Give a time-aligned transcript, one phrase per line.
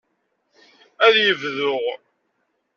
[1.05, 1.75] Ad yebdu.